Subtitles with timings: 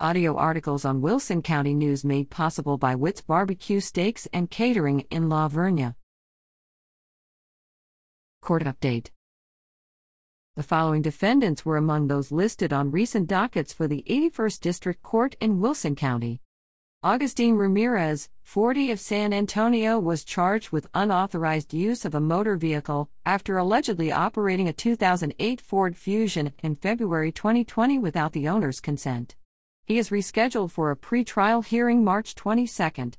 [0.00, 5.28] Audio articles on Wilson County News made possible by Witt's Barbecue Steaks and Catering in
[5.28, 5.94] La Vernia.
[8.42, 9.10] Court update.
[10.56, 15.36] The following defendants were among those listed on recent dockets for the 81st District Court
[15.40, 16.40] in Wilson County.
[17.04, 23.10] Augustine Ramirez, 40 of San Antonio, was charged with unauthorized use of a motor vehicle
[23.24, 29.36] after allegedly operating a 2008 Ford Fusion in February 2020 without the owner's consent.
[29.86, 33.10] He is rescheduled for a pre-trial hearing March 22.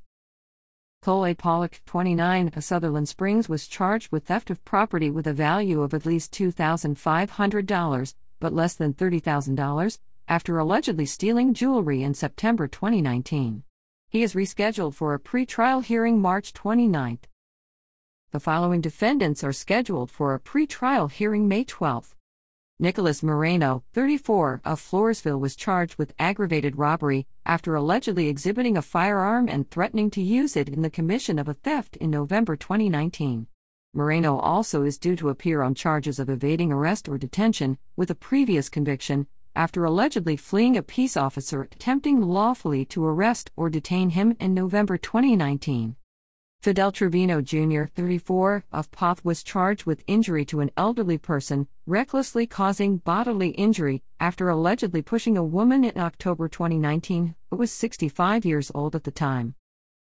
[1.04, 5.84] Cole Pollock, 29, of Sutherland Springs was charged with theft of property with a value
[5.84, 13.62] of at least $2,500, but less than $30,000, after allegedly stealing jewelry in September 2019.
[14.10, 17.20] He is rescheduled for a pre-trial hearing March 29.
[18.32, 22.16] The following defendants are scheduled for a pre-trial hearing May 12.
[22.78, 29.48] Nicholas Moreno, 34, of Floresville was charged with aggravated robbery after allegedly exhibiting a firearm
[29.48, 33.48] and threatening to use it in the commission of a theft in November 2019.
[33.94, 38.16] Moreno also is due to appear on charges of evading arrest or detention, with a
[38.16, 44.36] previous conviction, after allegedly fleeing a peace officer attempting lawfully to arrest or detain him
[44.38, 45.96] in November 2019.
[46.66, 52.48] Fidel Trevino Jr., 34, of Poth was charged with injury to an elderly person, recklessly
[52.48, 58.72] causing bodily injury, after allegedly pushing a woman in October 2019, who was 65 years
[58.74, 59.54] old at the time.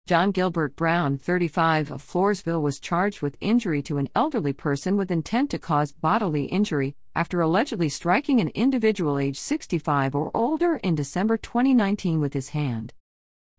[0.07, 5.11] John Gilbert Brown, 35, of Floresville was charged with injury to an elderly person with
[5.11, 10.95] intent to cause bodily injury, after allegedly striking an individual age 65 or older in
[10.95, 12.95] December 2019 with his hand.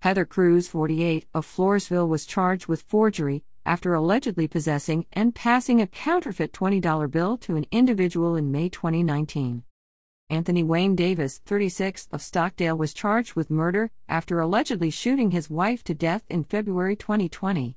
[0.01, 5.87] Heather Cruz, 48, of Floresville was charged with forgery after allegedly possessing and passing a
[5.87, 9.63] counterfeit $20 bill to an individual in May 2019.
[10.29, 15.83] Anthony Wayne Davis, 36, of Stockdale was charged with murder after allegedly shooting his wife
[15.83, 17.75] to death in February 2020.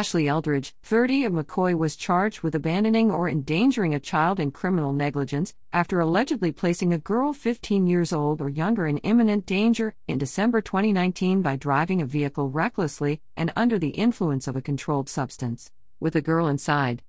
[0.00, 4.92] Ashley Eldridge, 30 of McCoy, was charged with abandoning or endangering a child in criminal
[4.92, 10.16] negligence after allegedly placing a girl 15 years old or younger in imminent danger in
[10.16, 15.72] December 2019 by driving a vehicle recklessly and under the influence of a controlled substance,
[15.98, 17.02] with a girl inside.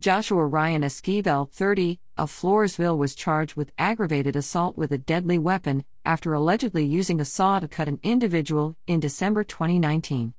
[0.00, 5.84] Joshua Ryan Esquivel, 30, of Floresville was charged with aggravated assault with a deadly weapon
[6.04, 10.34] after allegedly using a saw to cut an individual in December 2019.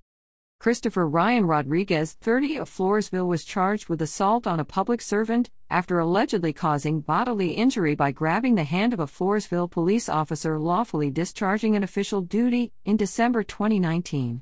[0.63, 5.99] Christopher Ryan Rodriguez, 30 of Floresville, was charged with assault on a public servant after
[5.99, 11.75] allegedly causing bodily injury by grabbing the hand of a Floresville police officer lawfully discharging
[11.75, 14.41] an official duty in December 2019.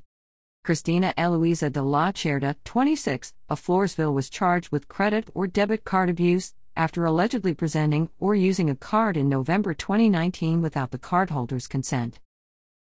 [0.62, 6.08] Christina Eloisa de la Cerda, 26, of Floresville, was charged with credit or debit card
[6.08, 12.20] abuse after allegedly presenting or using a card in November 2019 without the cardholder's consent.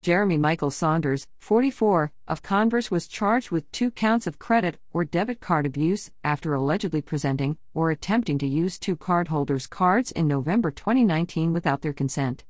[0.03, 5.41] Jeremy Michael Saunders, 44, of Converse was charged with two counts of credit or debit
[5.41, 11.53] card abuse after allegedly presenting or attempting to use two cardholders' cards in November 2019
[11.53, 12.45] without their consent.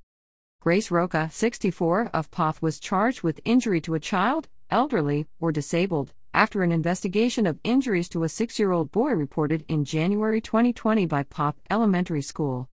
[0.60, 6.12] Grace Roca, 64, of Poth was charged with injury to a child, elderly, or disabled
[6.32, 11.04] after an investigation of injuries to a six year old boy reported in January 2020
[11.06, 12.69] by Poth Elementary School.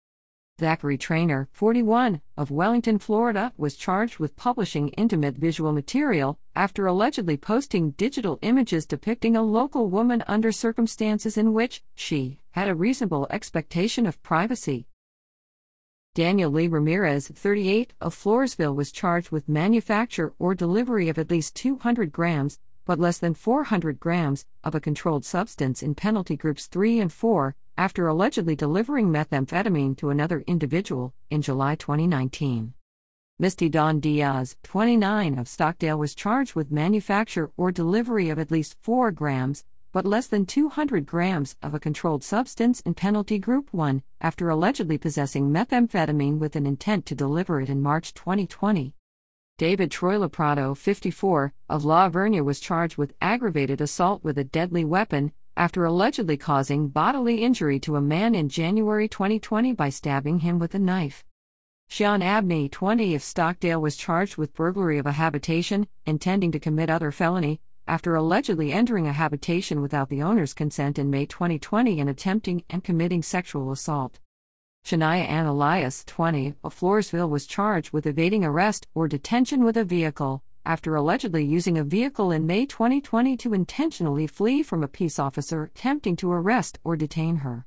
[0.59, 7.37] Zachary Trainer, 41, of Wellington, Florida, was charged with publishing intimate visual material after allegedly
[7.37, 13.27] posting digital images depicting a local woman under circumstances in which she had a reasonable
[13.29, 14.87] expectation of privacy.
[16.15, 21.55] Daniel Lee Ramirez, 38, of Floresville, was charged with manufacture or delivery of at least
[21.55, 26.99] 200 grams, but less than 400 grams, of a controlled substance in penalty groups 3
[26.99, 32.73] and 4 after allegedly delivering methamphetamine to another individual in July 2019.
[33.39, 38.75] Misty Don Diaz, 29, of Stockdale was charged with manufacture or delivery of at least
[38.81, 44.01] 4 grams, but less than 200 grams, of a controlled substance in Penalty Group 1
[44.21, 48.95] after allegedly possessing methamphetamine with an intent to deliver it in March 2020.
[49.57, 54.85] David Troilo Prado, 54, of La Vernia was charged with aggravated assault with a deadly
[54.85, 60.59] weapon after allegedly causing bodily injury to a man in January 2020 by stabbing him
[60.59, 61.25] with a knife.
[61.89, 66.91] Sean Abney, 20 of Stockdale, was charged with burglary of a habitation, intending to commit
[66.91, 72.09] other felony, after allegedly entering a habitation without the owner's consent in May 2020 and
[72.09, 74.19] attempting and committing sexual assault.
[74.85, 79.83] Shania Ann Elias, 20, of Floresville, was charged with evading arrest or detention with a
[79.83, 85.17] vehicle after allegedly using a vehicle in May 2020 to intentionally flee from a peace
[85.17, 87.65] officer attempting to arrest or detain her.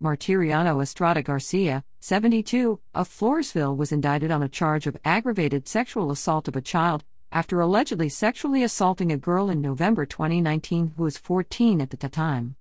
[0.00, 6.46] Martiriano Estrada Garcia, 72, of Floresville was indicted on a charge of aggravated sexual assault
[6.46, 7.02] of a child
[7.32, 12.54] after allegedly sexually assaulting a girl in November 2019 who was 14 at the time.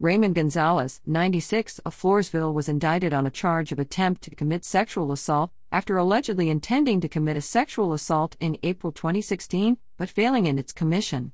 [0.00, 5.10] Raymond Gonzalez, 96, of Floresville was indicted on a charge of attempt to commit sexual
[5.10, 10.56] assault after allegedly intending to commit a sexual assault in April 2016 but failing in
[10.56, 11.32] its commission.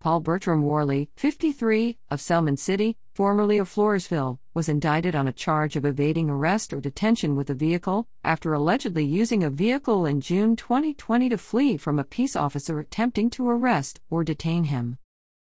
[0.00, 5.76] Paul Bertram Worley, 53, of Selman City, formerly of Floresville, was indicted on a charge
[5.76, 10.56] of evading arrest or detention with a vehicle after allegedly using a vehicle in June
[10.56, 14.96] 2020 to flee from a peace officer attempting to arrest or detain him.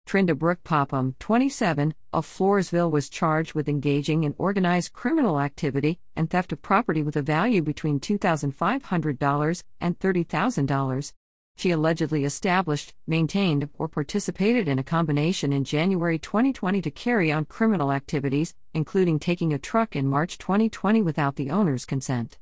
[0.06, 6.30] Trinda Brooke Popham, 27, of Floresville was charged with engaging in organized criminal activity and
[6.30, 11.14] theft of property with a value between $2,500 and $30,000
[11.56, 17.46] she allegedly established, maintained, or participated in a combination in January 2020 to carry on
[17.46, 22.40] criminal activities, including taking a truck in March 2020 without the owner's consent.